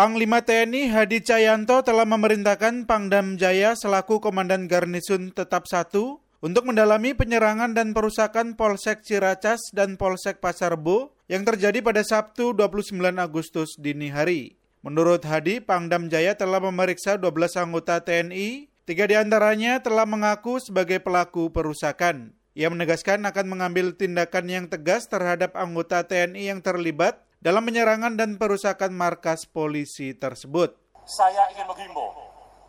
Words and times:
Panglima 0.00 0.40
TNI 0.40 0.88
Hadi 0.88 1.20
Cahyanto 1.20 1.84
telah 1.84 2.08
memerintahkan 2.08 2.88
Pangdam 2.88 3.36
Jaya 3.36 3.76
selaku 3.76 4.16
Komandan 4.16 4.64
Garnisun 4.64 5.28
Tetap 5.28 5.68
1 5.68 5.92
untuk 6.40 6.64
mendalami 6.64 7.12
penyerangan 7.12 7.76
dan 7.76 7.92
perusakan 7.92 8.56
Polsek 8.56 9.04
Ciracas 9.04 9.60
dan 9.76 10.00
Polsek 10.00 10.40
Pasar 10.40 10.80
Bo 10.80 11.12
yang 11.28 11.44
terjadi 11.44 11.84
pada 11.84 12.00
Sabtu 12.00 12.56
29 12.56 12.96
Agustus 13.20 13.76
dini 13.76 14.08
hari. 14.08 14.56
Menurut 14.80 15.20
Hadi, 15.20 15.60
Pangdam 15.60 16.08
Jaya 16.08 16.32
telah 16.32 16.64
memeriksa 16.64 17.20
12 17.20 17.60
anggota 17.60 18.00
TNI, 18.00 18.72
tiga 18.88 19.04
di 19.04 19.20
antaranya 19.20 19.84
telah 19.84 20.08
mengaku 20.08 20.64
sebagai 20.64 21.04
pelaku 21.04 21.52
perusakan. 21.52 22.32
Ia 22.56 22.72
menegaskan 22.72 23.20
akan 23.28 23.52
mengambil 23.52 23.92
tindakan 23.92 24.48
yang 24.48 24.64
tegas 24.64 25.04
terhadap 25.12 25.52
anggota 25.60 26.08
TNI 26.08 26.56
yang 26.56 26.64
terlibat 26.64 27.20
dalam 27.40 27.64
penyerangan 27.64 28.20
dan 28.20 28.36
perusakan 28.36 28.92
markas 28.92 29.48
polisi 29.48 30.12
tersebut. 30.12 30.76
Saya 31.08 31.48
ingin 31.56 31.64
menghimbau 31.64 32.12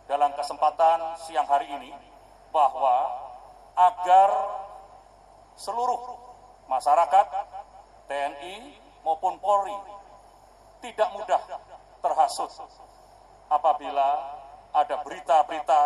dalam 0.08 0.32
kesempatan 0.32 1.20
siang 1.20 1.44
hari 1.44 1.68
ini 1.68 1.92
bahwa 2.56 3.12
agar 3.76 4.32
seluruh 5.60 6.00
masyarakat, 6.72 7.28
TNI 8.08 8.56
maupun 9.04 9.36
Polri 9.44 9.76
tidak 10.80 11.20
mudah 11.20 11.42
terhasut 12.00 12.52
apabila 13.52 14.08
ada 14.72 14.96
berita-berita 15.04 15.82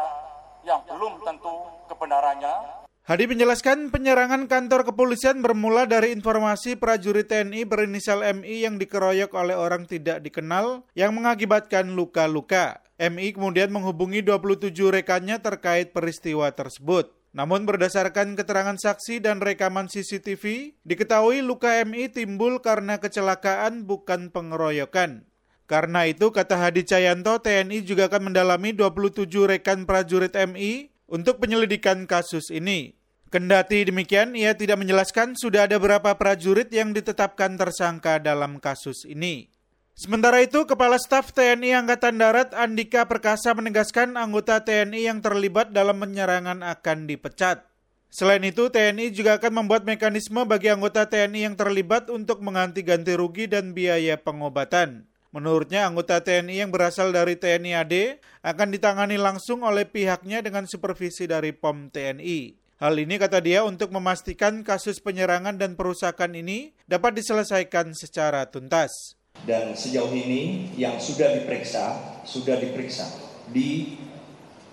yang 0.61 0.85
belum 0.85 1.25
tentu 1.25 1.53
kebenarannya. 1.89 2.84
Hadi 3.05 3.29
menjelaskan 3.29 3.93
penyerangan 3.93 4.49
kantor 4.49 4.89
kepolisian 4.89 5.45
bermula 5.45 5.85
dari 5.85 6.09
informasi 6.09 6.73
prajurit 6.73 7.29
TNI 7.29 7.61
berinisial 7.61 8.25
MI 8.41 8.65
yang 8.65 8.81
dikeroyok 8.81 9.29
oleh 9.37 9.53
orang 9.53 9.85
tidak 9.85 10.25
dikenal 10.25 10.89
yang 10.97 11.13
mengakibatkan 11.13 11.93
luka-luka. 11.93 12.81
MI 12.97 13.37
kemudian 13.37 13.69
menghubungi 13.69 14.25
27 14.25 14.73
rekannya 14.89 15.37
terkait 15.37 15.93
peristiwa 15.93 16.49
tersebut. 16.49 17.13
Namun 17.29 17.69
berdasarkan 17.69 18.33
keterangan 18.33 18.73
saksi 18.73 19.21
dan 19.21 19.37
rekaman 19.37 19.85
CCTV, 19.85 20.73
diketahui 20.81 21.45
luka 21.45 21.77
MI 21.85 22.09
timbul 22.09 22.57
karena 22.57 22.97
kecelakaan 22.97 23.85
bukan 23.85 24.33
pengeroyokan. 24.33 25.29
Karena 25.69 26.09
itu, 26.09 26.33
kata 26.33 26.57
Hadi 26.57 26.81
Cayanto, 26.81 27.37
TNI 27.37 27.85
juga 27.85 28.09
akan 28.09 28.33
mendalami 28.33 28.73
27 28.73 29.29
rekan 29.45 29.85
prajurit 29.85 30.33
MI 30.33 30.94
untuk 31.05 31.41
penyelidikan 31.41 32.05
kasus 32.09 32.49
ini. 32.53 32.97
Kendati 33.33 33.83
demikian, 33.89 34.37
ia 34.37 34.55
tidak 34.55 34.79
menjelaskan 34.79 35.35
sudah 35.35 35.67
ada 35.67 35.75
berapa 35.81 36.15
prajurit 36.15 36.71
yang 36.71 36.93
ditetapkan 36.95 37.57
tersangka 37.57 38.21
dalam 38.21 38.61
kasus 38.61 39.03
ini. 39.03 39.49
Sementara 39.95 40.43
itu, 40.43 40.67
Kepala 40.67 40.99
Staf 40.99 41.31
TNI 41.31 41.71
Angkatan 41.83 42.19
Darat 42.19 42.51
Andika 42.51 43.07
Perkasa 43.07 43.55
menegaskan 43.55 44.19
anggota 44.19 44.59
TNI 44.59 45.07
yang 45.07 45.19
terlibat 45.23 45.71
dalam 45.71 45.99
penyerangan 46.03 46.63
akan 46.63 47.07
dipecat. 47.07 47.63
Selain 48.11 48.43
itu, 48.43 48.67
TNI 48.71 49.11
juga 49.11 49.39
akan 49.39 49.63
membuat 49.63 49.83
mekanisme 49.87 50.43
bagi 50.47 50.71
anggota 50.71 51.07
TNI 51.07 51.51
yang 51.51 51.55
terlibat 51.55 52.07
untuk 52.11 52.39
mengganti 52.43 52.83
ganti 52.83 53.15
rugi 53.15 53.47
dan 53.47 53.71
biaya 53.71 54.15
pengobatan. 54.19 55.07
Menurutnya, 55.35 55.83
anggota 55.83 56.23
TNI 56.23 56.63
yang 56.63 56.71
berasal 56.71 57.11
dari 57.11 57.35
TNI 57.35 57.83
AD 57.83 58.23
akan 58.39 58.71
ditangani 58.71 59.19
langsung 59.19 59.67
oleh 59.67 59.83
pihaknya 59.83 60.39
dengan 60.39 60.63
supervisi 60.63 61.27
dari 61.27 61.51
POM 61.51 61.91
TNI. 61.91 62.55
Hal 62.79 62.95
ini 62.95 63.19
kata 63.19 63.43
dia 63.43 63.67
untuk 63.67 63.91
memastikan 63.91 64.63
kasus 64.63 65.03
penyerangan 65.03 65.59
dan 65.59 65.75
perusakan 65.75 66.39
ini 66.39 66.71
dapat 66.87 67.19
diselesaikan 67.19 67.91
secara 67.91 68.47
tuntas. 68.47 69.19
Dan 69.43 69.75
sejauh 69.75 70.15
ini 70.15 70.71
yang 70.79 71.03
sudah 71.03 71.35
diperiksa, 71.35 71.99
sudah 72.23 72.55
diperiksa 72.55 73.03
di 73.51 73.99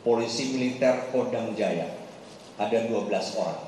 Polisi 0.07 0.55
Militer 0.55 1.11
Kodam 1.11 1.59
Jaya. 1.59 1.91
Ada 2.55 2.87
12 2.87 3.11
orang. 3.35 3.61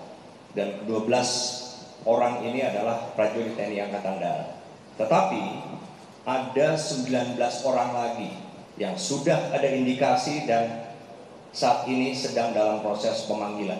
Dan 0.54 0.86
12 0.86 2.06
orang 2.06 2.46
ini 2.46 2.62
adalah 2.62 3.10
prajurit 3.18 3.58
TNI 3.58 3.82
Angkatan 3.82 4.22
Darat. 4.22 4.50
Tetapi 4.94 5.42
ada 6.24 6.80
19 6.80 7.36
orang 7.68 7.90
lagi 7.92 8.32
yang 8.80 8.96
sudah 8.96 9.52
ada 9.52 9.68
indikasi 9.68 10.48
dan 10.48 10.88
saat 11.52 11.86
ini 11.86 12.16
sedang 12.16 12.56
dalam 12.56 12.80
proses 12.80 13.28
pemanggilan. 13.28 13.78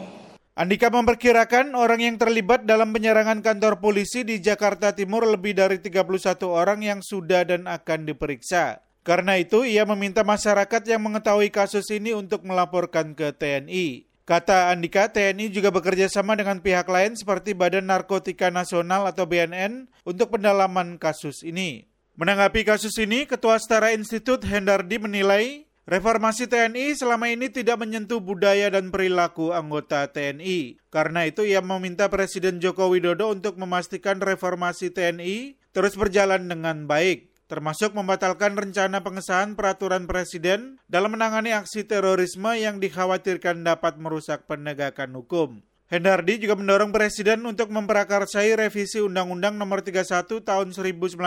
Andika 0.55 0.87
memperkirakan 0.87 1.75
orang 1.75 1.99
yang 1.99 2.15
terlibat 2.15 2.63
dalam 2.63 2.95
penyerangan 2.95 3.43
kantor 3.43 3.83
polisi 3.83 4.23
di 4.23 4.39
Jakarta 4.39 4.95
Timur 4.95 5.27
lebih 5.27 5.59
dari 5.59 5.83
31 5.83 6.07
orang 6.47 6.79
yang 6.79 7.01
sudah 7.03 7.43
dan 7.43 7.67
akan 7.67 8.07
diperiksa. 8.07 8.79
Karena 9.03 9.35
itu, 9.35 9.67
ia 9.67 9.83
meminta 9.83 10.23
masyarakat 10.23 10.87
yang 10.87 11.03
mengetahui 11.03 11.51
kasus 11.51 11.91
ini 11.91 12.15
untuk 12.15 12.47
melaporkan 12.47 13.19
ke 13.19 13.35
TNI. 13.35 14.07
Kata 14.25 14.71
Andika, 14.73 15.11
TNI 15.11 15.51
juga 15.51 15.75
bekerja 15.75 16.07
sama 16.09 16.39
dengan 16.39 16.63
pihak 16.63 16.87
lain 16.87 17.19
seperti 17.19 17.53
Badan 17.53 17.91
Narkotika 17.91 18.49
Nasional 18.49 19.05
atau 19.11 19.27
BNN 19.27 19.91
untuk 20.07 20.39
pendalaman 20.39 20.97
kasus 20.97 21.43
ini. 21.45 21.94
Menanggapi 22.15 22.63
kasus 22.63 22.95
ini, 23.03 23.27
Ketua 23.27 23.59
Setara 23.59 23.91
Institut 23.91 24.47
Hendardi 24.47 25.03
menilai 25.03 25.67
reformasi 25.83 26.47
TNI 26.47 26.95
selama 26.95 27.27
ini 27.27 27.51
tidak 27.51 27.83
menyentuh 27.83 28.23
budaya 28.23 28.71
dan 28.71 28.95
perilaku 28.95 29.51
anggota 29.51 30.07
TNI. 30.07 30.79
Karena 30.95 31.27
itu 31.27 31.43
ia 31.43 31.59
meminta 31.59 32.07
Presiden 32.07 32.63
Joko 32.63 32.87
Widodo 32.87 33.35
untuk 33.35 33.59
memastikan 33.59 34.23
reformasi 34.23 34.95
TNI 34.95 35.59
terus 35.75 35.99
berjalan 35.99 36.47
dengan 36.47 36.87
baik 36.87 37.35
termasuk 37.45 37.93
membatalkan 37.93 38.57
rencana 38.57 39.05
pengesahan 39.05 39.53
peraturan 39.53 40.09
presiden 40.09 40.81
dalam 40.89 41.13
menangani 41.13 41.53
aksi 41.53 41.85
terorisme 41.85 42.57
yang 42.57 42.81
dikhawatirkan 42.81 43.61
dapat 43.63 44.01
merusak 44.01 44.49
penegakan 44.49 45.13
hukum. 45.19 45.61
Hendardi 45.93 46.41
juga 46.41 46.57
mendorong 46.57 46.97
Presiden 46.97 47.45
untuk 47.45 47.69
memprakarsai 47.69 48.57
revisi 48.57 49.05
Undang-Undang 49.05 49.61
Nomor 49.61 49.85
31 49.85 50.41
Tahun 50.41 50.69
1997 50.73 51.21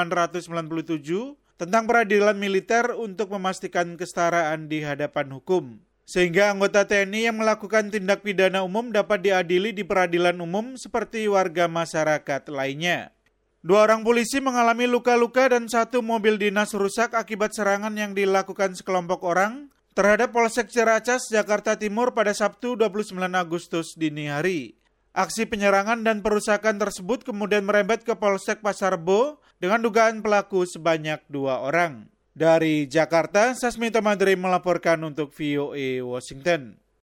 tentang 1.61 1.83
peradilan 1.85 2.33
militer 2.33 2.97
untuk 2.97 3.29
memastikan 3.37 3.93
kesetaraan 3.93 4.65
di 4.65 4.81
hadapan 4.81 5.29
hukum. 5.29 5.77
Sehingga 6.09 6.55
anggota 6.55 6.89
TNI 6.89 7.29
yang 7.29 7.37
melakukan 7.37 7.93
tindak 7.93 8.25
pidana 8.25 8.65
umum 8.65 8.89
dapat 8.89 9.21
diadili 9.21 9.77
di 9.77 9.85
peradilan 9.85 10.39
umum 10.41 10.73
seperti 10.73 11.29
warga 11.29 11.69
masyarakat 11.69 12.47
lainnya. 12.49 13.13
Dua 13.61 13.83
orang 13.83 14.01
polisi 14.07 14.39
mengalami 14.39 14.87
luka-luka 14.87 15.51
dan 15.51 15.67
satu 15.67 15.99
mobil 15.99 16.39
dinas 16.39 16.71
rusak 16.71 17.11
akibat 17.13 17.51
serangan 17.51 17.91
yang 17.93 18.15
dilakukan 18.15 18.73
sekelompok 18.73 19.21
orang 19.27 19.67
terhadap 19.97 20.29
Polsek 20.29 20.69
Ciracas, 20.69 21.25
Jakarta 21.33 21.73
Timur 21.73 22.13
pada 22.13 22.29
Sabtu 22.29 22.77
29 22.77 23.17
Agustus 23.33 23.97
dini 23.97 24.29
hari. 24.29 24.77
Aksi 25.09 25.49
penyerangan 25.49 26.05
dan 26.05 26.21
perusakan 26.21 26.77
tersebut 26.77 27.25
kemudian 27.25 27.65
merembet 27.65 28.05
ke 28.05 28.13
Polsek 28.13 28.61
Pasar 28.61 29.01
Bo 29.01 29.41
dengan 29.57 29.81
dugaan 29.81 30.21
pelaku 30.21 30.69
sebanyak 30.69 31.25
dua 31.25 31.65
orang. 31.65 32.05
Dari 32.37 32.85
Jakarta, 32.85 33.57
Sasmita 33.57 33.97
Madri 34.05 34.37
melaporkan 34.37 35.01
untuk 35.01 35.33
VOA 35.33 36.05
Washington. 36.05 36.77